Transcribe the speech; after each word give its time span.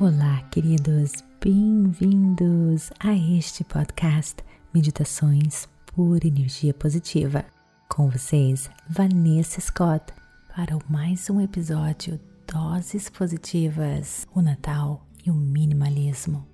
Olá, 0.00 0.42
queridos, 0.50 1.12
bem-vindos 1.40 2.90
a 2.98 3.14
este 3.14 3.62
podcast 3.62 4.42
Meditações 4.74 5.68
por 5.86 6.24
Energia 6.24 6.74
Positiva. 6.74 7.44
Com 7.88 8.10
vocês, 8.10 8.68
Vanessa 8.90 9.60
Scott, 9.60 10.12
para 10.48 10.76
mais 10.90 11.30
um 11.30 11.40
episódio 11.40 12.18
Doses 12.44 13.08
Positivas, 13.08 14.26
o 14.34 14.42
Natal 14.42 15.06
e 15.24 15.30
o 15.30 15.34
Minimalismo. 15.34 16.44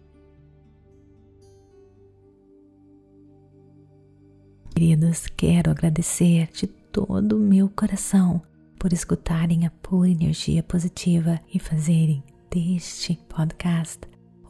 Queridos, 4.75 5.29
quero 5.29 5.71
agradecer 5.71 6.51
de 6.53 6.67
todo 6.67 7.39
o 7.39 7.41
meu 7.41 7.71
coração 7.71 8.43
por 8.79 8.93
escutarem 8.93 9.65
a 9.67 9.71
pura 9.71 10.11
energia 10.11 10.63
positiva 10.63 11.41
e 11.53 11.59
fazerem 11.59 12.23
deste 12.51 13.17
podcast, 13.29 14.01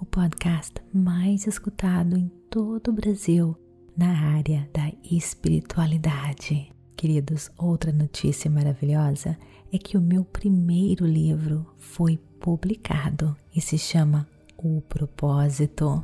o 0.00 0.06
podcast 0.06 0.72
mais 0.90 1.46
escutado 1.46 2.16
em 2.16 2.30
todo 2.48 2.88
o 2.88 2.94
Brasil 2.94 3.54
na 3.94 4.36
área 4.36 4.66
da 4.72 4.90
espiritualidade. 5.04 6.72
Queridos, 6.96 7.50
outra 7.58 7.92
notícia 7.92 8.50
maravilhosa 8.50 9.38
é 9.70 9.76
que 9.76 9.98
o 9.98 10.00
meu 10.00 10.24
primeiro 10.24 11.04
livro 11.04 11.66
foi 11.76 12.18
publicado 12.40 13.36
e 13.54 13.60
se 13.60 13.76
chama 13.76 14.26
O 14.56 14.80
Propósito. 14.80 16.02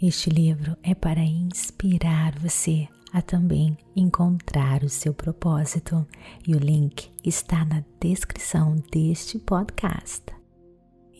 Este 0.00 0.30
livro 0.30 0.76
é 0.80 0.94
para 0.94 1.24
inspirar 1.24 2.38
você 2.38 2.86
a 3.12 3.20
também 3.20 3.76
encontrar 3.96 4.84
o 4.84 4.88
seu 4.88 5.12
propósito 5.12 6.06
e 6.46 6.54
o 6.54 6.58
link 6.58 7.10
está 7.24 7.64
na 7.64 7.82
descrição 8.00 8.76
deste 8.92 9.40
podcast. 9.40 10.41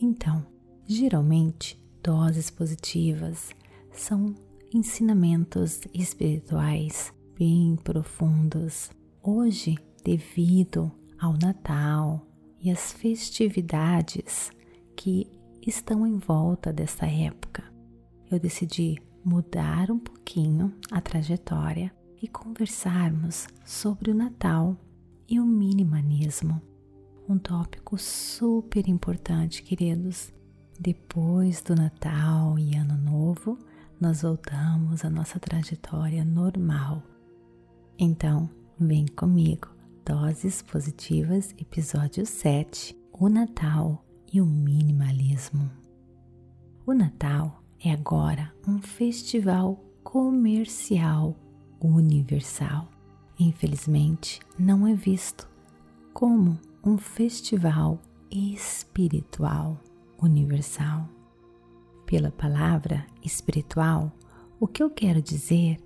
Então, 0.05 0.45
geralmente, 0.85 1.81
doses 2.03 2.49
positivas 2.49 3.51
são 3.93 4.35
ensinamentos 4.73 5.79
espirituais 5.93 7.13
bem 7.39 7.77
profundos. 7.77 8.91
Hoje, 9.23 9.77
devido 10.03 10.91
ao 11.17 11.37
Natal 11.37 12.27
e 12.59 12.69
às 12.69 12.91
festividades 12.91 14.51
que 14.93 15.25
estão 15.65 16.05
em 16.05 16.17
volta 16.17 16.73
dessa 16.73 17.05
época, 17.05 17.63
eu 18.29 18.37
decidi 18.37 19.01
mudar 19.23 19.89
um 19.89 19.99
pouquinho 19.99 20.73
a 20.91 20.99
trajetória 20.99 21.95
e 22.21 22.27
conversarmos 22.27 23.47
sobre 23.63 24.11
o 24.11 24.15
Natal 24.15 24.75
e 25.29 25.39
o 25.39 25.45
minimalismo 25.45 26.61
um 27.27 27.37
tópico 27.37 27.97
super 27.97 28.87
importante, 28.87 29.63
queridos. 29.63 30.33
Depois 30.79 31.61
do 31.61 31.75
Natal 31.75 32.57
e 32.59 32.75
Ano 32.75 32.97
Novo, 32.97 33.57
nós 33.99 34.21
voltamos 34.21 35.05
à 35.05 35.09
nossa 35.09 35.39
trajetória 35.39 36.25
normal. 36.25 37.01
Então, 37.97 38.49
vem 38.79 39.05
comigo. 39.05 39.69
Doses 40.05 40.61
Positivas, 40.61 41.53
episódio 41.57 42.25
7: 42.25 42.97
O 43.13 43.29
Natal 43.29 44.03
e 44.33 44.41
o 44.41 44.45
Minimalismo. 44.45 45.71
O 46.85 46.93
Natal 46.93 47.63
é 47.79 47.91
agora 47.91 48.53
um 48.67 48.81
festival 48.81 49.81
comercial 50.03 51.37
universal. 51.79 52.89
Infelizmente, 53.39 54.41
não 54.59 54.85
é 54.85 54.93
visto 54.93 55.47
como 56.13 56.59
um 56.85 56.97
festival 56.97 57.97
espiritual 58.29 59.79
universal. 60.21 61.07
Pela 62.05 62.29
palavra 62.29 63.05
espiritual, 63.23 64.11
o 64.59 64.67
que 64.67 64.83
eu 64.83 64.89
quero 64.89 65.21
dizer 65.21 65.77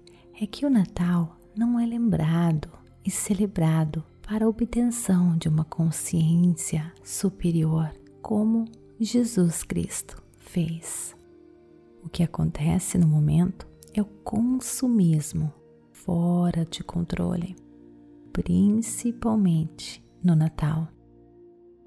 é 0.42 0.48
que 0.48 0.66
o 0.66 0.70
Natal 0.72 1.38
não 1.56 1.80
é 1.80 1.86
lembrado 1.86 2.70
e 3.06 3.12
celebrado 3.12 4.04
para 4.24 4.46
a 4.46 4.50
obtenção 4.50 5.38
de 5.38 5.48
uma 5.48 5.64
consciência 5.64 6.92
superior, 7.04 7.94
como 8.20 8.66
Jesus 9.00 9.62
Cristo 9.62 10.22
fez. 10.40 11.16
O 12.04 12.10
que 12.10 12.24
acontece 12.24 12.98
no 12.98 13.08
momento 13.08 13.68
é 13.94 14.02
o 14.02 14.06
consumismo 14.06 15.54
fora 15.92 16.66
de 16.66 16.84
controle, 16.84 17.56
principalmente 18.34 20.07
no 20.24 20.36
Natal. 20.36 20.88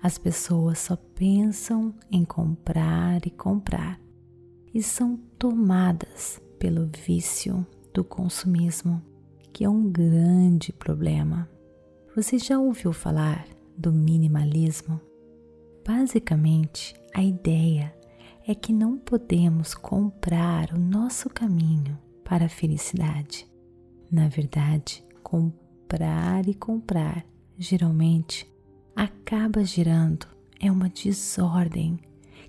As 0.02 0.16
pessoas 0.16 0.78
só 0.78 0.96
pensam 0.96 1.94
em 2.10 2.24
comprar 2.24 3.26
e 3.26 3.30
comprar 3.30 4.00
e 4.72 4.82
são 4.82 5.16
tomadas 5.38 6.40
pelo 6.58 6.90
vício 7.04 7.66
do 7.92 8.04
consumismo, 8.04 9.02
que 9.52 9.64
é 9.64 9.68
um 9.68 9.90
grande 9.90 10.72
problema. 10.72 11.48
Você 12.14 12.38
já 12.38 12.58
ouviu 12.58 12.92
falar 12.92 13.46
do 13.76 13.92
minimalismo? 13.92 15.00
Basicamente, 15.86 16.94
a 17.14 17.22
ideia 17.22 17.94
é 18.46 18.54
que 18.54 18.72
não 18.72 18.96
podemos 18.96 19.74
comprar 19.74 20.72
o 20.72 20.78
nosso 20.78 21.28
caminho 21.28 21.98
para 22.24 22.46
a 22.46 22.48
felicidade. 22.48 23.50
Na 24.10 24.28
verdade, 24.28 25.04
comprar 25.22 26.48
e 26.48 26.54
comprar 26.54 27.24
geralmente 27.60 28.50
acaba 28.96 29.62
gerando 29.62 30.26
é 30.58 30.72
uma 30.72 30.88
desordem 30.88 32.00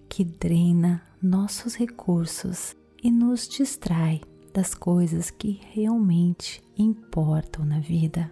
que 0.08 0.24
drena 0.24 1.04
nossos 1.22 1.76
recursos 1.76 2.78
e 3.04 3.12
nos 3.12 3.46
distrai 3.46 4.22
das 4.54 4.74
coisas 4.74 5.30
que 5.30 5.60
realmente 5.74 6.64
importam 6.78 7.66
na 7.66 7.82
vida. 7.82 8.32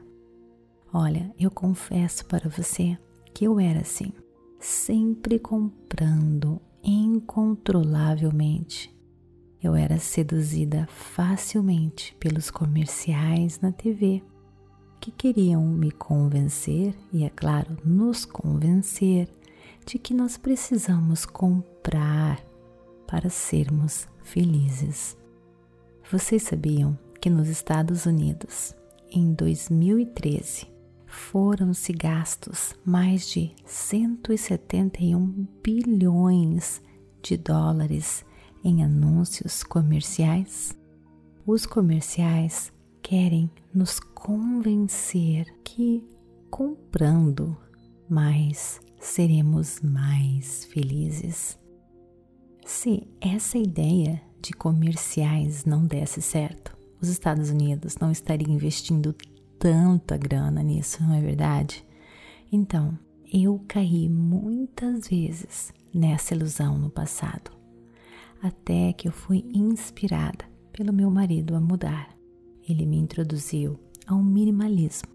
Olha, 0.94 1.30
eu 1.38 1.52
confesso 1.52 2.26
para 2.26 2.48
você 2.50 2.98
que 3.34 3.46
eu 3.46 3.60
era 3.60 3.82
assim, 3.82 4.14
sempre 4.58 5.38
comprando 5.38 6.62
incontrolavelmente. 6.82 8.98
Eu 9.62 9.76
era 9.76 10.00
seduzida 10.00 10.88
facilmente 10.88 12.16
pelos 12.20 12.50
comerciais 12.50 13.60
na 13.60 13.74
TV 13.74 14.24
que 15.00 15.12
queriam 15.12 15.66
me 15.66 15.92
convencer 15.92 16.94
e, 17.12 17.24
é 17.24 17.30
claro, 17.30 17.78
nos 17.84 18.26
convencer 18.26 19.30
de 19.86 19.98
que 19.98 20.14
nós 20.14 20.38
precisamos 20.38 21.26
comprar 21.26 22.44
para 23.08 23.30
sermos 23.30 24.08
felizes. 24.24 25.18
Vocês 26.12 26.44
sabiam 26.44 26.98
que 27.20 27.30
nos 27.30 27.48
Estados 27.48 28.06
Unidos, 28.06 28.76
em 29.12 29.34
2013, 29.34 30.68
foram-se 31.06 31.92
gastos 31.92 32.76
mais 32.86 33.28
de 33.30 33.52
171 33.66 35.48
bilhões 35.64 36.82
de 37.22 37.36
dólares 37.36 38.24
em 38.64 38.84
anúncios 38.84 39.64
comerciais? 39.64 40.78
Os 41.46 41.66
comerciais 41.66 42.72
querem 43.02 43.50
nos 43.74 44.00
convencer 44.00 45.46
que 45.64 46.04
comprando 46.50 47.58
mais 48.10 48.80
seremos 49.00 49.80
mais 49.82 50.66
felizes. 50.66 51.58
Se 52.66 53.08
essa 53.22 53.58
ideia 53.58 54.22
de 54.42 54.54
comerciais 54.54 55.66
não 55.66 55.86
desse 55.86 56.22
certo, 56.22 56.78
os 57.02 57.08
Estados 57.08 57.50
Unidos 57.50 57.98
não 57.98 58.12
estariam 58.12 58.52
investindo 58.52 59.16
tanta 59.58 60.18
grana 60.18 60.62
nisso, 60.62 61.02
não 61.02 61.14
é 61.14 61.22
verdade? 61.22 61.86
Então, 62.52 62.98
eu 63.32 63.64
caí 63.68 64.10
muitas 64.10 65.08
vezes 65.08 65.74
nessa 65.94 66.34
ilusão 66.34 66.78
no 66.78 66.90
passado, 66.90 67.52
até 68.42 68.94
que 68.94 69.08
eu 69.08 69.12
fui 69.12 69.46
inspirada 69.54 70.46
pelo 70.72 70.94
meu 70.94 71.10
marido 71.12 71.56
a 71.56 71.60
mudar. 71.60 72.19
Ele 72.70 72.86
me 72.86 72.98
introduziu 72.98 73.80
ao 74.06 74.22
minimalismo. 74.22 75.10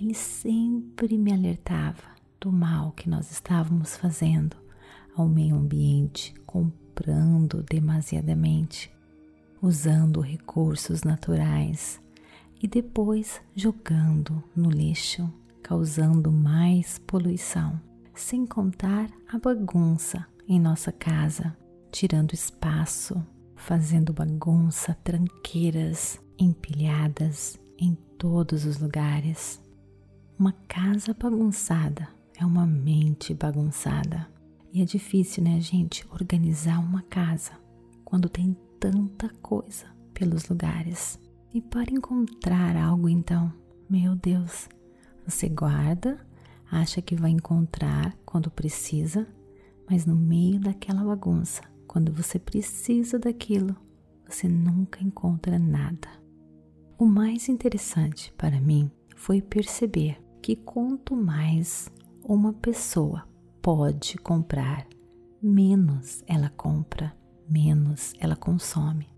Ele 0.00 0.14
sempre 0.14 1.18
me 1.18 1.32
alertava 1.32 2.04
do 2.40 2.52
mal 2.52 2.92
que 2.92 3.10
nós 3.10 3.32
estávamos 3.32 3.96
fazendo 3.96 4.56
ao 5.16 5.28
meio 5.28 5.56
ambiente, 5.56 6.32
comprando 6.46 7.60
demasiadamente, 7.64 8.88
usando 9.60 10.20
recursos 10.20 11.02
naturais 11.02 12.00
e 12.62 12.68
depois 12.68 13.40
jogando 13.54 14.42
no 14.54 14.70
lixo, 14.70 15.28
causando 15.60 16.30
mais 16.30 16.98
poluição, 17.00 17.80
sem 18.14 18.46
contar 18.46 19.10
a 19.28 19.38
bagunça 19.38 20.24
em 20.48 20.60
nossa 20.60 20.92
casa, 20.92 21.56
tirando 21.90 22.32
espaço, 22.32 23.20
fazendo 23.56 24.12
bagunça, 24.12 24.96
tranqueiras, 25.02 26.20
empilhadas 26.38 27.58
em 27.78 27.94
todos 28.18 28.64
os 28.64 28.78
lugares. 28.78 29.60
Uma 30.38 30.52
casa 30.68 31.14
bagunçada 31.14 32.08
é 32.36 32.44
uma 32.44 32.66
mente 32.66 33.34
bagunçada. 33.34 34.28
E 34.72 34.80
é 34.80 34.84
difícil, 34.84 35.44
né, 35.44 35.60
gente, 35.60 36.06
organizar 36.10 36.78
uma 36.78 37.02
casa 37.02 37.52
quando 38.04 38.28
tem 38.28 38.56
tanta 38.80 39.28
coisa 39.42 39.86
pelos 40.14 40.48
lugares. 40.48 41.18
E 41.52 41.60
para 41.60 41.92
encontrar 41.92 42.76
algo, 42.76 43.08
então, 43.08 43.52
meu 43.88 44.14
Deus, 44.16 44.68
você 45.26 45.48
guarda, 45.48 46.18
acha 46.70 47.02
que 47.02 47.14
vai 47.14 47.30
encontrar 47.30 48.16
quando 48.24 48.50
precisa, 48.50 49.26
mas 49.88 50.06
no 50.06 50.16
meio 50.16 50.58
daquela 50.58 51.04
bagunça, 51.04 51.62
quando 51.86 52.10
você 52.10 52.38
precisa 52.38 53.18
daquilo, 53.18 53.76
você 54.26 54.48
nunca 54.48 55.04
encontra 55.04 55.58
nada. 55.58 56.21
O 57.02 57.04
mais 57.04 57.48
interessante 57.48 58.32
para 58.38 58.60
mim 58.60 58.88
foi 59.16 59.42
perceber 59.42 60.22
que 60.40 60.54
quanto 60.54 61.16
mais 61.16 61.90
uma 62.22 62.52
pessoa 62.52 63.26
pode 63.60 64.16
comprar, 64.18 64.86
menos 65.42 66.22
ela 66.28 66.48
compra, 66.50 67.12
menos 67.50 68.14
ela 68.20 68.36
consome. 68.36 69.08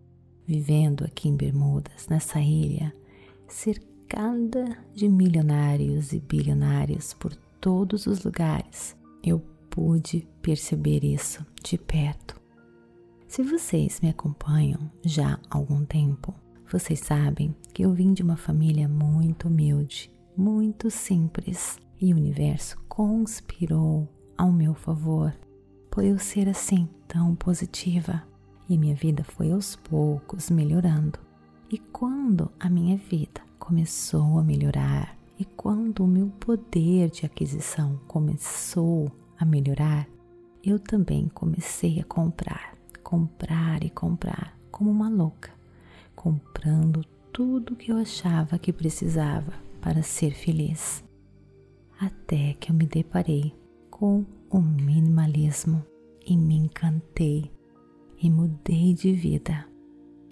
Vivendo 0.47 1.05
aqui 1.05 1.29
em 1.29 1.37
Bermudas, 1.37 2.09
nessa 2.09 2.41
ilha, 2.41 2.91
cercada 3.47 4.79
de 4.95 5.07
milionários 5.07 6.15
e 6.15 6.21
bilionários 6.21 7.13
por 7.13 7.37
todos 7.61 8.07
os 8.07 8.25
lugares, 8.25 8.97
eu 9.23 9.41
pude 9.69 10.27
perceber 10.41 11.05
isso 11.05 11.45
de 11.63 11.77
perto. 11.77 12.41
Se 13.29 13.43
vocês 13.43 14.01
me 14.01 14.09
acompanham 14.09 14.91
já 15.05 15.35
há 15.35 15.59
algum 15.59 15.85
tempo, 15.85 16.35
vocês 16.67 17.01
sabem 17.01 17.55
que 17.75 17.82
eu 17.82 17.93
vim 17.93 18.15
de 18.15 18.23
uma 18.23 18.37
família 18.37 18.88
muito 18.88 19.49
humilde, 19.49 20.09
muito 20.37 20.88
simples, 20.93 21.76
e 22.00 22.15
o 22.15 22.17
universo 22.17 22.79
conspirou 22.88 24.09
ao 24.38 24.53
meu 24.53 24.75
favor 24.75 25.35
por 25.91 26.05
eu 26.05 26.17
ser 26.17 26.49
assim 26.49 26.88
tão 27.09 27.35
positiva 27.35 28.23
e 28.69 28.79
minha 28.79 28.94
vida 28.94 29.25
foi 29.25 29.50
aos 29.50 29.75
poucos 29.75 30.50
melhorando. 30.50 31.19
E 31.69 31.79
quando 31.79 32.49
a 32.61 32.71
minha 32.71 32.97
vida 32.97 33.41
começou 33.59 34.38
a 34.38 34.43
melhorar 34.44 35.17
e 35.37 35.44
quando 35.44 36.05
o 36.05 36.09
meu 36.09 36.29
poder 36.29 37.11
de 37.11 37.27
aquisição 37.27 37.99
começou 38.06 39.11
a 39.37 39.44
melhorar, 39.44 40.09
eu 40.62 40.79
também 40.79 41.29
comecei 41.29 41.99
a 41.99 42.05
comprar, 42.05 42.77
comprar 43.03 43.82
e 43.82 43.91
comprar 43.91 44.56
como 44.70 44.91
uma 44.91 45.09
louca, 45.09 45.50
comprando 46.15 47.05
tudo 47.35 47.75
que 47.75 47.91
eu 47.91 47.97
achava 47.97 48.57
que 48.61 48.73
precisava 48.73 49.53
para 49.81 50.05
ser 50.05 50.31
feliz. 50.31 51.05
Até 52.01 52.55
que 52.55 52.71
eu 52.71 52.77
me 52.77 52.87
deparei 52.87 53.53
com 53.91 54.25
o 54.49 54.61
minimalismo 54.61 55.85
e 56.25 56.37
me 56.37 56.55
encantei 56.55 57.51
e 58.23 58.31
mudei 58.31 58.95
de 58.95 59.13
vida. 59.13 59.67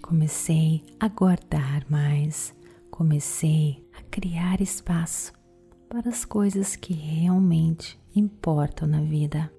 Comecei 0.00 0.84
a 1.00 1.08
guardar 1.08 1.84
mais, 1.90 2.54
comecei 2.88 3.84
a 3.98 4.02
criar 4.04 4.60
espaço 4.60 5.32
para 5.88 6.08
as 6.08 6.24
coisas 6.24 6.76
que 6.76 6.92
realmente 6.92 7.98
importam 8.14 8.86
na 8.86 9.00
vida. 9.00 9.52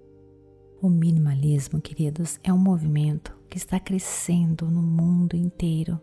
O 0.82 0.88
minimalismo, 0.88 1.82
queridos, 1.82 2.40
é 2.42 2.54
um 2.54 2.58
movimento 2.58 3.38
que 3.50 3.58
está 3.58 3.82
crescendo 3.82 4.72
no 4.72 4.82
mundo 4.82 5.36
inteiro 5.36 6.00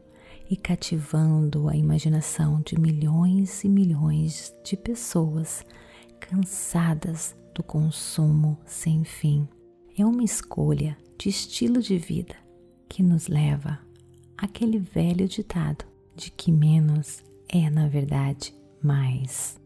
e 0.50 0.56
cativando 0.56 1.68
a 1.68 1.76
imaginação 1.76 2.60
de 2.60 2.78
milhões 2.78 3.62
e 3.62 3.68
milhões 3.68 4.52
de 4.64 4.76
pessoas 4.76 5.64
cansadas 6.18 7.36
do 7.54 7.62
consumo 7.62 8.58
sem 8.66 9.04
fim. 9.04 9.48
É 9.96 10.04
uma 10.04 10.24
escolha 10.24 10.98
de 11.16 11.28
estilo 11.28 11.80
de 11.80 11.96
vida 11.96 12.34
que 12.88 13.00
nos 13.00 13.28
leva 13.28 13.78
àquele 14.36 14.80
velho 14.80 15.28
ditado 15.28 15.84
de 16.16 16.32
que 16.32 16.50
menos 16.50 17.22
é, 17.48 17.70
na 17.70 17.86
verdade, 17.88 18.52
mais. 18.82 19.60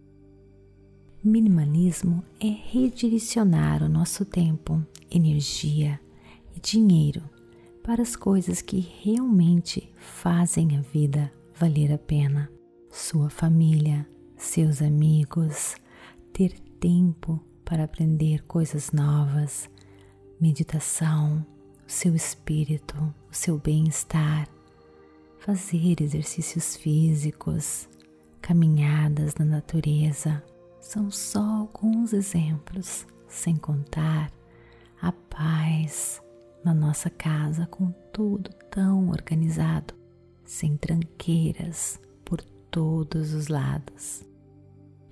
Minimalismo 1.23 2.23
é 2.39 2.49
redirecionar 2.49 3.83
o 3.83 3.89
nosso 3.89 4.27
tempo, 4.27 4.85
energia 5.11 5.99
e 6.55 6.61
dinheiro 6.61 7.23
para 7.85 8.01
as 8.01 8.17
coisas 8.17 8.63
que 8.63 8.81
realmente 9.03 9.93
fazem 9.99 10.75
a 10.79 10.81
vida 10.81 11.31
valer 11.55 11.93
a 11.93 11.99
pena. 11.99 12.51
Sua 12.91 13.29
família, 13.29 14.09
seus 14.39 14.81
amigos, 14.81 15.77
ter 16.33 16.59
tempo 16.81 17.39
para 17.63 17.85
aprender 17.85 18.43
coisas 18.47 18.91
novas, 18.91 19.69
meditação, 20.41 21.45
o 21.87 21.93
seu 21.93 22.15
espírito, 22.15 22.97
o 23.31 23.35
seu 23.35 23.59
bem-estar, 23.59 24.49
fazer 25.39 26.01
exercícios 26.01 26.77
físicos, 26.77 27.87
caminhadas 28.41 29.35
na 29.35 29.45
natureza, 29.45 30.43
são 30.81 31.11
só 31.11 31.43
alguns 31.43 32.15
exemplos, 32.15 33.07
sem 33.29 33.57
contar 33.57 34.33
a 35.03 35.13
paz 35.13 36.24
na 36.65 36.73
nossa 36.73 37.11
casa 37.11 37.67
com 37.67 37.93
tudo 38.13 38.51
tão 38.71 39.11
organizado, 39.11 39.95
sem 40.45 40.77
tranqueiras 40.77 42.01
por 42.25 42.41
todos 42.71 43.35
os 43.35 43.49
lados. 43.49 44.25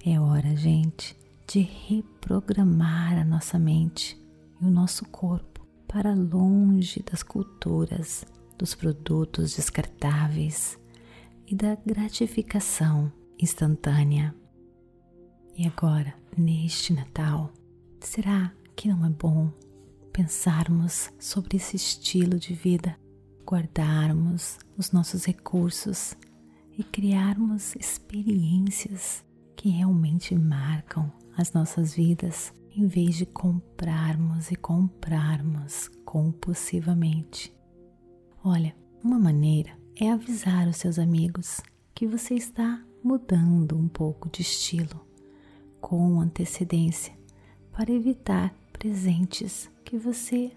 É 0.04 0.19
hora, 0.19 0.56
gente, 0.56 1.16
de 1.46 1.60
reprogramar 1.60 3.19
a 3.19 3.25
nossa 3.25 3.58
mente 3.58 4.19
e 4.60 4.64
o 4.64 4.70
nosso 4.70 5.04
corpo 5.06 5.66
para 5.87 6.14
longe 6.14 7.02
das 7.02 7.22
culturas, 7.22 8.25
dos 8.56 8.75
produtos 8.75 9.56
descartáveis 9.56 10.78
e 11.46 11.55
da 11.55 11.76
gratificação 11.84 13.12
instantânea. 13.38 14.34
E 15.56 15.66
agora, 15.66 16.14
neste 16.37 16.94
Natal, 16.94 17.52
será 18.00 18.52
que 18.75 18.88
não 18.88 19.05
é 19.05 19.10
bom 19.10 19.52
pensarmos 20.12 21.11
sobre 21.19 21.56
esse 21.56 21.76
estilo 21.76 22.38
de 22.38 22.55
vida, 22.55 22.97
guardarmos 23.44 24.59
os 24.76 24.93
nossos 24.93 25.25
recursos 25.25 26.14
e 26.76 26.85
criarmos 26.85 27.75
experiências 27.76 29.25
que 29.56 29.70
realmente 29.70 30.34
marcam 30.34 31.10
as 31.36 31.53
nossas 31.53 31.94
vidas 31.94 32.53
em 32.75 32.86
vez 32.86 33.17
de 33.17 33.27
comprarmos 33.27 34.51
e 34.51 34.56
comprarmos 34.56 35.89
compulsivamente. 36.05 37.53
Olha, 38.44 38.75
uma 39.03 39.19
maneira 39.19 39.70
é 39.96 40.10
avisar 40.10 40.69
os 40.69 40.77
seus 40.77 40.98
amigos 40.98 41.60
que 41.94 42.06
você 42.06 42.34
está 42.34 42.82
mudando 43.03 43.77
um 43.77 43.89
pouco 43.89 44.31
de 44.31 44.43
estilo 44.43 45.06
com 45.81 46.20
antecedência 46.20 47.17
para 47.72 47.91
evitar 47.91 48.55
presentes 48.82 49.70
que 49.84 49.96
você 49.96 50.51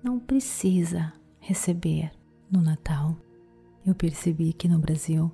não 0.00 0.20
precisa 0.20 1.12
receber 1.40 2.12
no 2.48 2.62
Natal. 2.62 3.16
Eu 3.84 3.92
percebi 3.92 4.52
que 4.52 4.68
no 4.68 4.78
Brasil 4.78 5.32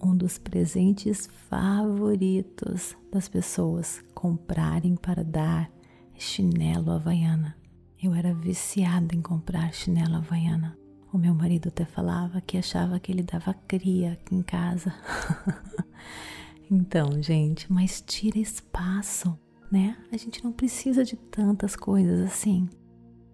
um 0.00 0.16
dos 0.16 0.38
presentes 0.38 1.28
favoritos 1.50 2.96
das 3.10 3.28
pessoas 3.28 4.04
comprarem 4.14 4.94
para 4.94 5.24
dar 5.24 5.68
é 6.14 6.20
chinelo 6.20 6.92
havaiana. 6.92 7.56
Eu 8.00 8.14
era 8.14 8.32
viciada 8.32 9.12
em 9.12 9.20
comprar 9.20 9.74
chinelo 9.74 10.14
havaiana. 10.14 10.78
O 11.12 11.18
meu 11.18 11.34
marido 11.34 11.70
até 11.70 11.84
falava 11.84 12.40
que 12.40 12.56
achava 12.56 13.00
que 13.00 13.10
ele 13.10 13.24
dava 13.24 13.52
cria 13.52 14.12
aqui 14.12 14.36
em 14.36 14.42
casa. 14.42 14.94
então, 16.70 17.20
gente, 17.20 17.72
mas 17.72 18.00
tira 18.00 18.38
espaço, 18.38 19.36
né? 19.70 19.96
A 20.12 20.16
gente 20.16 20.42
não 20.42 20.52
precisa 20.52 21.04
de 21.04 21.16
tantas 21.16 21.76
coisas 21.76 22.20
assim. 22.20 22.68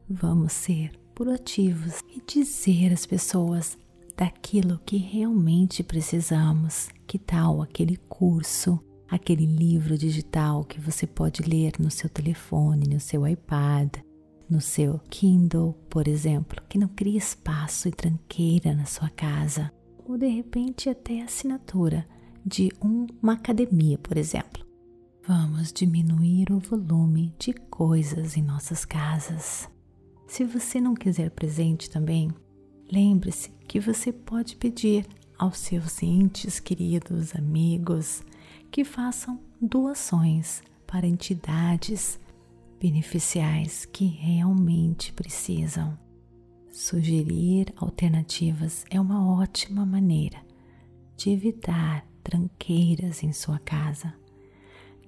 Vamos 0.08 0.52
ser 0.52 0.92
proativos 1.14 2.00
e 2.08 2.22
dizer 2.26 2.92
às 2.92 3.06
pessoas 3.06 3.76
daquilo 4.16 4.80
que 4.84 4.96
realmente 4.96 5.82
precisamos. 5.82 6.88
Que 7.06 7.18
tal 7.18 7.62
aquele 7.62 7.96
curso, 7.96 8.78
aquele 9.08 9.46
livro 9.46 9.98
digital 9.98 10.64
que 10.64 10.80
você 10.80 11.06
pode 11.06 11.42
ler 11.42 11.72
no 11.78 11.90
seu 11.90 12.08
telefone, 12.08 12.88
no 12.88 13.00
seu 13.00 13.26
iPad, 13.26 13.96
no 14.48 14.60
seu 14.60 14.98
Kindle, 15.10 15.74
por 15.88 16.08
exemplo, 16.08 16.62
que 16.68 16.78
não 16.78 16.88
cria 16.88 17.18
espaço 17.18 17.88
e 17.88 17.92
tranqueira 17.92 18.74
na 18.74 18.84
sua 18.84 19.08
casa, 19.08 19.72
ou 20.04 20.18
de 20.18 20.26
repente 20.26 20.88
até 20.88 21.22
assinatura 21.22 22.06
de 22.44 22.70
uma 22.80 23.34
academia, 23.34 23.96
por 23.98 24.16
exemplo. 24.16 24.69
Vamos 25.26 25.70
diminuir 25.72 26.50
o 26.50 26.58
volume 26.58 27.34
de 27.38 27.52
coisas 27.52 28.36
em 28.36 28.42
nossas 28.42 28.86
casas. 28.86 29.68
Se 30.26 30.44
você 30.44 30.80
não 30.80 30.94
quiser 30.94 31.30
presente 31.30 31.90
também, 31.90 32.30
lembre-se 32.90 33.50
que 33.68 33.78
você 33.78 34.12
pode 34.12 34.56
pedir 34.56 35.06
aos 35.38 35.58
seus 35.58 36.02
entes 36.02 36.58
queridos, 36.58 37.34
amigos, 37.34 38.22
que 38.70 38.82
façam 38.82 39.38
doações 39.60 40.62
para 40.86 41.06
entidades 41.06 42.18
beneficiais 42.80 43.84
que 43.84 44.06
realmente 44.06 45.12
precisam. 45.12 45.98
Sugerir 46.72 47.74
alternativas 47.76 48.84
é 48.90 48.98
uma 48.98 49.38
ótima 49.38 49.84
maneira 49.84 50.38
de 51.14 51.30
evitar 51.30 52.06
tranqueiras 52.24 53.22
em 53.22 53.32
sua 53.32 53.58
casa. 53.58 54.19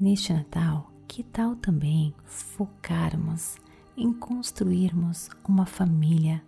Neste 0.03 0.33
Natal, 0.33 0.91
que 1.07 1.23
tal 1.23 1.55
também 1.55 2.13
focarmos 2.25 3.55
em 3.97 4.13
construirmos 4.13 5.31
uma 5.49 5.65
família 5.65 6.43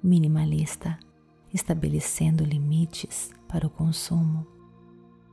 minimalista, 0.00 0.96
estabelecendo 1.52 2.44
limites 2.44 3.32
para 3.48 3.66
o 3.66 3.70
consumo? 3.70 4.46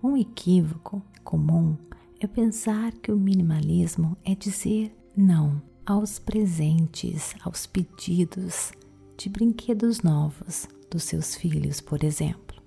Um 0.02 0.18
equívoco 0.18 1.00
comum 1.24 1.78
é 2.20 2.26
pensar 2.26 2.92
que 2.94 3.12
o 3.12 3.20
minimalismo 3.20 4.18
é 4.26 4.34
dizer 4.34 4.92
não 5.16 5.62
aos 5.86 6.18
presentes, 6.18 7.36
aos 7.44 7.68
pedidos 7.68 8.72
de 9.16 9.30
brinquedos 9.30 10.02
novos 10.02 10.68
dos 10.90 11.04
seus 11.04 11.36
filhos, 11.36 11.82
por 11.82 12.04
exemplo. 12.04 12.60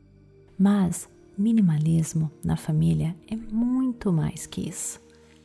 Mas 0.56 1.08
minimalismo 1.36 2.30
na 2.44 2.56
família 2.56 3.16
é 3.28 3.36
muito 3.36 4.12
mais 4.12 4.46
que 4.46 4.68
isso. 4.68 5.00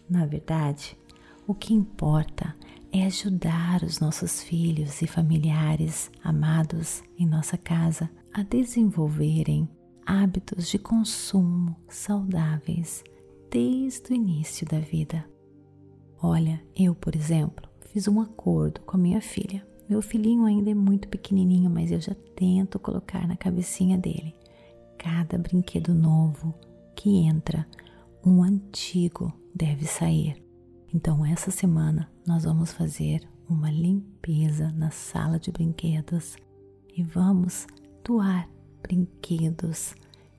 Na 0.10 0.25
verdade, 0.25 0.98
o 1.46 1.53
que 1.53 1.74
importa 1.74 2.56
é 2.91 3.06
ajudar 3.06 3.84
os 3.84 4.00
nossos 4.00 4.41
filhos 4.41 5.01
e 5.01 5.08
familiares 5.08 6.12
amados 6.24 7.03
em 7.17 7.25
nossa 7.25 7.58
casa 7.58 8.10
a 8.34 8.44
desenvolverem 8.44 9.67
hábitos 10.06 10.70
de 10.70 10.79
consumo 10.79 11.75
saudáveis 11.89 13.03
desde 13.51 14.13
o 14.13 14.15
início 14.15 14.65
da 14.67 14.79
vida. 14.79 15.25
Olha, 16.22 16.62
eu, 16.75 16.96
por 16.96 17.15
exemplo, 17.15 17.67
fiz 17.91 18.08
um 18.08 18.22
acordo 18.22 18.82
com 18.82 18.98
a 18.98 19.00
minha 19.00 19.22
filha. 19.22 19.65
Meu 19.89 20.01
filhinho 20.01 20.46
ainda 20.46 20.70
é 20.72 20.74
muito 20.74 21.08
pequenininho, 21.08 21.70
mas 21.70 21.91
eu 21.91 22.00
já 22.00 22.15
tento 22.36 22.79
colocar 22.79 23.27
na 23.27 23.36
cabecinha 23.36 23.98
dele. 23.98 24.34
Cada 24.98 25.38
brinquedo 25.38 25.94
novo 25.94 26.54
que 26.96 27.10
entra, 27.25 27.68
um 28.25 28.42
antigo 28.44 29.32
deve 29.54 29.86
sair. 29.86 30.44
Então, 30.94 31.25
essa 31.25 31.51
semana 31.51 32.10
nós 32.25 32.44
vamos 32.44 32.72
fazer 32.74 33.27
uma 33.50 33.72
limpeza 33.72 34.72
na 34.72 34.92
sala 34.92 35.39
de 35.39 35.51
brinquedos 35.51 36.36
e 36.96 37.04
vamos 37.04 37.68
doar 38.04 38.50
brinquedos 38.82 39.96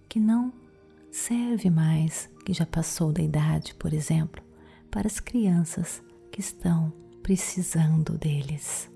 que 0.08 0.18
não 0.18 0.52
serve 1.10 1.70
mais, 1.70 2.28
que 2.44 2.52
já 2.52 2.66
passou 2.66 3.12
da 3.12 3.22
idade, 3.22 3.74
por 3.74 3.92
exemplo, 3.92 4.42
para 4.90 5.06
as 5.06 5.20
crianças 5.20 6.02
que 6.30 6.40
estão 6.40 6.92
precisando 7.22 8.18
deles. 8.18 8.90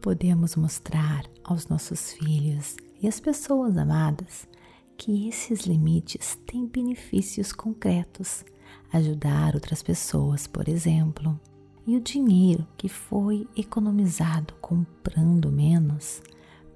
Podemos 0.00 0.56
mostrar 0.56 1.24
aos 1.44 1.68
nossos 1.68 2.12
filhos 2.12 2.76
e 3.00 3.08
às 3.08 3.20
pessoas 3.20 3.76
amadas 3.76 4.48
que 4.96 5.28
esses 5.28 5.60
limites 5.60 6.38
têm 6.46 6.66
benefícios 6.66 7.52
concretos, 7.52 8.44
ajudar 8.92 9.54
outras 9.54 9.82
pessoas, 9.82 10.46
por 10.46 10.68
exemplo. 10.68 11.38
E 11.86 11.96
o 11.96 12.00
dinheiro 12.00 12.66
que 12.76 12.88
foi 12.88 13.46
economizado 13.56 14.54
comprando 14.60 15.52
menos 15.52 16.20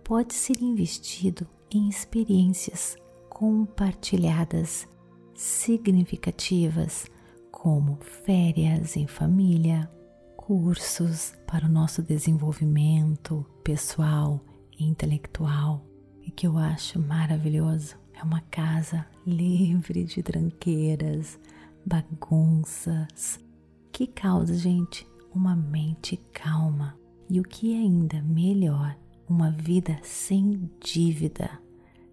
pode 0.05 0.35
ser 0.35 0.63
investido 0.63 1.47
em 1.71 1.89
experiências 1.89 2.97
compartilhadas 3.29 4.87
significativas, 5.35 7.07
como 7.51 7.97
férias 8.25 8.97
em 8.97 9.07
família, 9.07 9.91
cursos 10.37 11.33
para 11.47 11.67
o 11.67 11.69
nosso 11.69 12.03
desenvolvimento 12.03 13.47
pessoal 13.65 14.45
e 14.79 14.85
intelectual, 14.85 15.85
e 16.23 16.31
que 16.31 16.47
eu 16.47 16.59
acho 16.59 16.99
maravilhoso. 16.99 17.97
É 18.21 18.25
uma 18.25 18.43
casa 18.51 19.07
livre 19.27 20.05
de 20.05 20.23
tranqueiras, 20.23 21.39
bagunças, 21.87 23.41
que 23.91 24.07
causa, 24.07 24.55
gente, 24.55 25.07
uma 25.35 25.57
mente 25.57 26.19
calma. 26.33 26.99
E 27.31 27.41
o 27.41 27.43
que 27.43 27.73
é 27.73 27.79
ainda 27.79 28.21
melhor, 28.21 28.95
uma 29.27 29.51
vida 29.51 29.99
sem 30.03 30.71
dívida 30.85 31.51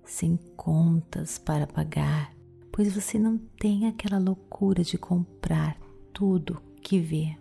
sem 0.06 0.38
contas 0.56 1.38
para 1.38 1.68
pagar, 1.68 2.34
pois 2.72 2.94
você 2.94 3.20
não 3.20 3.38
tem 3.60 3.88
aquela 3.88 4.18
loucura 4.18 4.84
de 4.84 4.98
comprar 4.98 5.78
tudo 6.14 6.62
que 6.82 7.00
vê. 7.00 7.36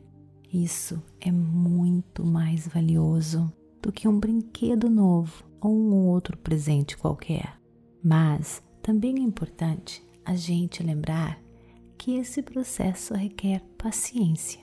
Isso 0.53 1.01
é 1.21 1.31
muito 1.31 2.25
mais 2.25 2.67
valioso 2.67 3.53
do 3.81 3.93
que 3.93 4.09
um 4.09 4.19
brinquedo 4.19 4.91
novo 4.91 5.45
ou 5.61 5.73
um 5.73 6.09
outro 6.09 6.37
presente 6.37 6.97
qualquer. 6.97 7.56
Mas 8.07 8.63
também 8.81 9.17
é 9.17 9.21
importante 9.21 10.01
a 10.25 10.37
gente 10.37 10.81
lembrar 10.81 11.41
que 11.99 12.13
esse 12.13 12.41
processo 12.41 13.15
requer 13.15 13.61
paciência. 13.77 14.61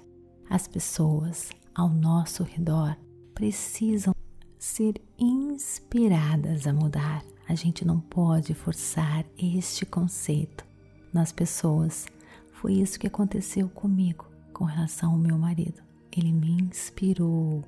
As 0.50 0.66
pessoas 0.66 1.50
ao 1.76 1.90
nosso 1.90 2.42
redor 2.44 2.96
precisam 3.36 4.16
ser 4.58 4.94
inspiradas 5.20 6.66
a 6.66 6.72
mudar. 6.72 7.22
A 7.46 7.54
gente 7.54 7.84
não 7.84 8.00
pode 8.00 8.54
forçar 8.54 9.26
este 9.38 9.86
conceito 9.86 10.64
nas 11.12 11.34
pessoas. 11.34 12.06
Foi 12.54 12.76
isso 12.76 12.98
que 12.98 13.08
aconteceu 13.08 13.68
comigo 13.68 14.26
com 14.54 14.64
relação 14.64 15.12
ao 15.12 15.18
meu 15.18 15.38
marido. 15.38 15.84
Ele 16.16 16.32
me 16.32 16.62
inspirou 16.62 17.62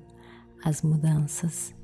às 0.64 0.80
mudanças. 0.80 1.74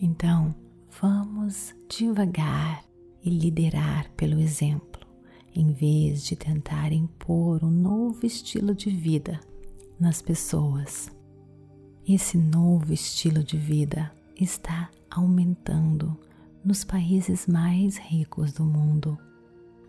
Então, 0.00 0.52
vamos 1.00 1.72
devagar 1.88 2.87
e 3.24 3.30
liderar 3.30 4.10
pelo 4.16 4.38
exemplo, 4.38 5.06
em 5.54 5.72
vez 5.72 6.24
de 6.24 6.36
tentar 6.36 6.92
impor 6.92 7.64
um 7.64 7.70
novo 7.70 8.24
estilo 8.24 8.74
de 8.74 8.90
vida 8.90 9.40
nas 9.98 10.22
pessoas. 10.22 11.10
Esse 12.06 12.38
novo 12.38 12.92
estilo 12.92 13.42
de 13.42 13.56
vida 13.56 14.10
está 14.40 14.90
aumentando 15.10 16.16
nos 16.64 16.84
países 16.84 17.46
mais 17.46 17.96
ricos 17.96 18.52
do 18.52 18.64
mundo. 18.64 19.18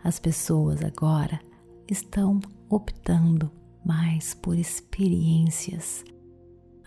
As 0.03 0.19
pessoas 0.19 0.83
agora 0.83 1.39
estão 1.89 2.39
optando 2.69 3.51
mais 3.85 4.33
por 4.33 4.57
experiências. 4.57 6.03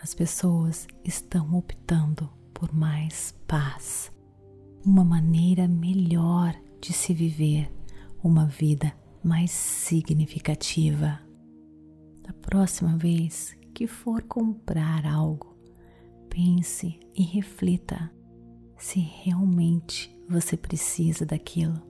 As 0.03 0.15
pessoas 0.15 0.87
estão 1.05 1.55
optando 1.55 2.29
por 2.53 2.75
mais 2.75 3.35
paz, 3.47 4.11
uma 4.85 5.05
maneira 5.05 5.69
melhor 5.69 6.55
de 6.81 6.93
se 6.93 7.15
viver, 7.15 7.71
uma 8.23 8.47
vida 8.47 8.93
mais 9.23 9.51
significativa. 9.51 11.21
Da 12.23 12.33
próxima 12.33 12.97
vez 12.97 13.57
que 13.73 13.87
for 13.87 14.23
comprar 14.23 15.07
algo, 15.07 15.57
pense 16.29 16.99
e 17.15 17.23
reflita 17.23 18.13
se 18.77 18.99
realmente 18.99 20.15
você 20.29 20.57
precisa 20.57 21.25
daquilo. 21.25 21.81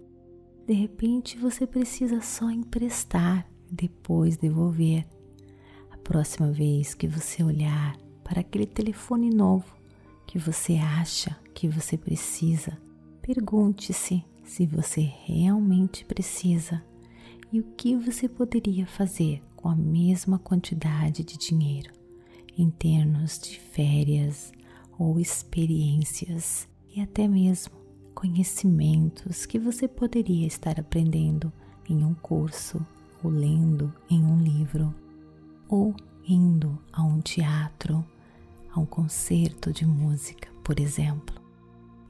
De 0.66 0.74
repente 0.74 1.38
você 1.38 1.66
precisa 1.66 2.20
só 2.20 2.50
emprestar, 2.50 3.46
depois 3.70 4.36
devolver. 4.36 5.06
A 5.90 5.96
próxima 5.96 6.52
vez 6.52 6.94
que 6.94 7.08
você 7.08 7.42
olhar 7.42 7.96
para 8.22 8.40
aquele 8.40 8.66
telefone 8.66 9.30
novo 9.30 9.82
que 10.26 10.38
você 10.38 10.74
acha 10.76 11.36
que 11.54 11.68
você 11.68 11.96
precisa, 11.96 12.78
pergunte-se 13.22 14.24
se 14.44 14.66
você 14.66 15.00
realmente 15.24 16.04
precisa 16.04 16.82
e 17.52 17.60
o 17.60 17.62
que 17.76 17.96
você 17.96 18.28
poderia 18.28 18.84
fazer 18.84 19.40
com 19.54 19.68
a 19.68 19.76
mesma 19.76 20.40
quantidade 20.40 21.22
de 21.22 21.38
dinheiro 21.38 21.92
em 22.58 22.68
termos 22.68 23.38
de 23.38 23.60
férias 23.60 24.52
ou 24.98 25.20
experiências 25.20 26.68
e 26.94 27.00
até 27.00 27.28
mesmo 27.28 27.72
conhecimentos 28.12 29.46
que 29.46 29.58
você 29.58 29.86
poderia 29.86 30.46
estar 30.46 30.78
aprendendo 30.78 31.52
em 31.88 32.04
um 32.04 32.14
curso 32.14 32.84
ou 33.22 33.30
lendo 33.30 33.92
em 34.10 34.22
um 34.22 34.42
livro 34.42 34.92
ou 35.68 35.94
indo 36.26 36.76
a 36.92 37.02
um 37.02 37.20
teatro, 37.20 38.04
a 38.72 38.80
um 38.80 38.86
concerto 38.86 39.72
de 39.72 39.86
música, 39.86 40.48
por 40.62 40.78
exemplo. 40.78 41.40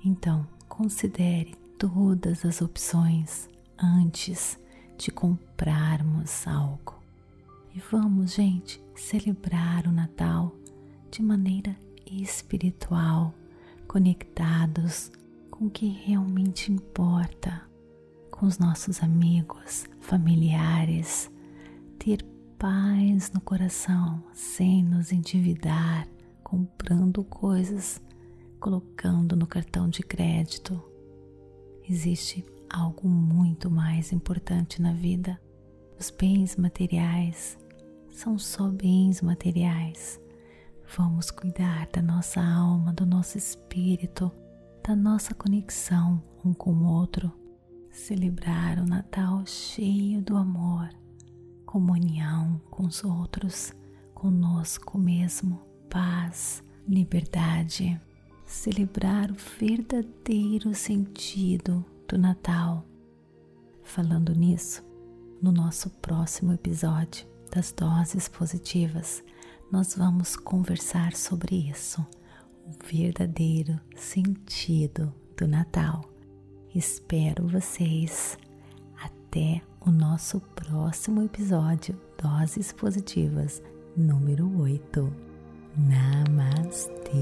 Então, 0.04 0.46
considere 0.72 1.54
todas 1.76 2.46
as 2.46 2.62
opções 2.62 3.46
antes 3.78 4.58
de 4.96 5.10
comprarmos 5.10 6.46
algo. 6.46 6.98
E 7.74 7.78
vamos, 7.90 8.32
gente, 8.32 8.82
celebrar 8.96 9.86
o 9.86 9.92
Natal 9.92 10.56
de 11.10 11.22
maneira 11.22 11.76
espiritual 12.10 13.34
conectados 13.86 15.12
com 15.50 15.66
o 15.66 15.70
que 15.70 15.88
realmente 15.88 16.72
importa, 16.72 17.68
com 18.30 18.46
os 18.46 18.58
nossos 18.58 19.02
amigos, 19.02 19.84
familiares, 20.00 21.30
ter 21.98 22.24
paz 22.58 23.30
no 23.30 23.42
coração, 23.42 24.24
sem 24.32 24.82
nos 24.82 25.12
endividar, 25.12 26.08
comprando 26.42 27.22
coisas, 27.24 28.00
colocando 28.62 29.34
no 29.34 29.44
cartão 29.44 29.88
de 29.88 30.04
crédito. 30.04 30.80
Existe 31.90 32.46
algo 32.70 33.08
muito 33.08 33.68
mais 33.68 34.12
importante 34.12 34.80
na 34.80 34.92
vida. 34.92 35.36
Os 35.98 36.12
bens 36.12 36.54
materiais 36.54 37.58
são 38.08 38.38
só 38.38 38.68
bens 38.68 39.20
materiais. 39.20 40.20
Vamos 40.96 41.32
cuidar 41.32 41.88
da 41.92 42.00
nossa 42.00 42.40
alma, 42.40 42.92
do 42.92 43.04
nosso 43.04 43.36
espírito, 43.36 44.30
da 44.86 44.94
nossa 44.94 45.34
conexão 45.34 46.22
um 46.44 46.54
com 46.54 46.72
o 46.72 46.86
outro. 46.86 47.32
Celebrar 47.90 48.78
o 48.78 48.86
Natal 48.86 49.44
cheio 49.44 50.22
do 50.22 50.36
amor, 50.36 50.88
comunhão 51.66 52.60
com 52.70 52.86
os 52.86 53.02
outros, 53.02 53.72
conosco 54.14 54.98
mesmo, 54.98 55.60
paz, 55.90 56.62
liberdade. 56.86 58.00
Celebrar 58.52 59.30
o 59.30 59.34
verdadeiro 59.58 60.74
sentido 60.74 61.82
do 62.06 62.18
Natal. 62.18 62.84
Falando 63.82 64.34
nisso, 64.34 64.84
no 65.40 65.50
nosso 65.50 65.88
próximo 65.88 66.52
episódio 66.52 67.26
das 67.50 67.72
doses 67.72 68.28
positivas, 68.28 69.24
nós 69.72 69.94
vamos 69.96 70.36
conversar 70.36 71.14
sobre 71.14 71.70
isso, 71.70 72.06
o 72.66 72.72
verdadeiro 72.86 73.80
sentido 73.96 75.12
do 75.34 75.48
Natal. 75.48 76.04
Espero 76.74 77.48
vocês 77.48 78.36
até 79.02 79.62
o 79.80 79.90
nosso 79.90 80.38
próximo 80.54 81.22
episódio 81.22 81.98
Doses 82.22 82.70
Positivas 82.70 83.62
número 83.96 84.46
8. 84.60 85.10
Namastê! 85.74 87.12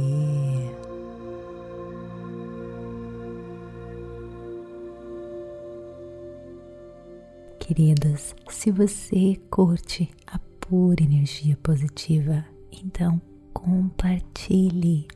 Queridas, 7.61 8.35
se 8.49 8.73
você 8.73 9.37
curte 9.50 10.11
a 10.26 10.38
pura 10.61 11.02
energia 11.02 11.57
positiva, 11.62 12.45
então 12.73 13.21
compartilhe. 13.52 15.07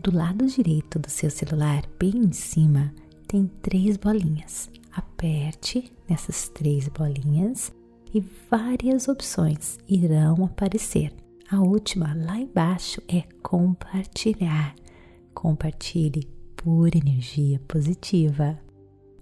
Do 0.00 0.16
lado 0.16 0.46
direito 0.46 0.98
do 0.98 1.10
seu 1.10 1.30
celular, 1.30 1.84
bem 1.98 2.16
em 2.16 2.32
cima, 2.32 2.94
tem 3.26 3.46
três 3.60 3.96
bolinhas. 3.96 4.70
Aperte 4.90 5.92
nessas 6.08 6.48
três 6.48 6.88
bolinhas 6.88 7.72
e 8.14 8.20
várias 8.50 9.08
opções 9.08 9.78
irão 9.88 10.44
aparecer. 10.44 11.12
A 11.50 11.60
última 11.60 12.14
lá 12.14 12.38
embaixo 12.38 13.02
é 13.08 13.22
compartilhar. 13.42 14.74
Compartilhe 15.34 16.28
pura 16.56 16.96
energia 16.96 17.60
positiva. 17.68 18.58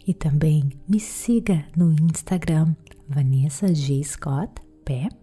E 0.07 0.14
também 0.14 0.71
me 0.88 0.99
siga 0.99 1.66
no 1.76 1.92
Instagram 1.92 2.75
Vanessa 3.09 3.75
G. 3.75 4.02
Scott 4.02 4.50
Pep 4.85 5.14